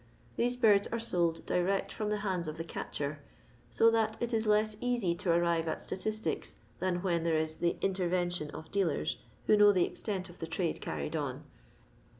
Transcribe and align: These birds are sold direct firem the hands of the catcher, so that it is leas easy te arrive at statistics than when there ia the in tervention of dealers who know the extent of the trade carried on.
These 0.35 0.55
birds 0.55 0.87
are 0.87 0.97
sold 0.99 1.45
direct 1.45 1.95
firem 1.95 2.09
the 2.09 2.17
hands 2.21 2.47
of 2.47 2.57
the 2.57 2.63
catcher, 2.63 3.19
so 3.69 3.91
that 3.91 4.17
it 4.19 4.33
is 4.33 4.47
leas 4.47 4.75
easy 4.81 5.13
te 5.13 5.29
arrive 5.29 5.67
at 5.67 5.79
statistics 5.79 6.55
than 6.79 7.03
when 7.03 7.21
there 7.21 7.37
ia 7.37 7.47
the 7.59 7.77
in 7.81 7.93
tervention 7.93 8.49
of 8.49 8.71
dealers 8.71 9.17
who 9.45 9.55
know 9.55 9.71
the 9.71 9.85
extent 9.85 10.27
of 10.27 10.39
the 10.39 10.47
trade 10.47 10.81
carried 10.81 11.15
on. 11.15 11.43